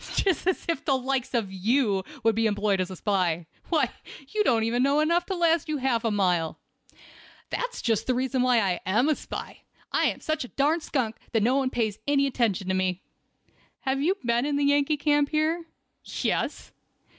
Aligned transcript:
"Just 0.15 0.47
as 0.47 0.65
if 0.67 0.83
the 0.83 0.97
likes 0.97 1.35
of 1.35 1.53
you 1.53 2.03
would 2.23 2.33
be 2.33 2.47
employed 2.47 2.81
as 2.81 2.89
a 2.89 2.95
spy! 2.95 3.45
Why, 3.69 3.91
you 4.29 4.43
don't 4.43 4.65
know 4.81 4.99
enough 4.99 5.27
to 5.27 5.35
last 5.35 5.69
you 5.69 5.77
half 5.77 6.03
a 6.03 6.09
mile." 6.09 6.59
"That's 7.51 7.83
just 7.83 8.07
the 8.07 8.15
reason 8.15 8.41
why 8.41 8.61
I 8.61 8.79
am 8.87 9.07
a 9.09 9.15
spy. 9.15 9.61
I 9.91 10.05
am 10.05 10.19
such 10.19 10.43
a 10.43 10.47
darn 10.47 10.81
skunk 10.81 11.17
no 11.35 11.55
one 11.57 11.69
pays 11.69 11.99
any 12.07 12.25
attention 12.25 12.67
to 12.69 12.73
me." 12.73 13.03
"Have 13.81 14.01
you 14.01 14.15
been 14.25 14.47
in 14.47 14.55
the 14.55 14.65
Yankee 14.65 14.97
camp 14.97 15.29
here?" 15.29 15.65
"Yes." 16.03 16.71